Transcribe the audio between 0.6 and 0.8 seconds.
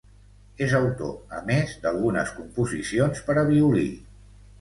És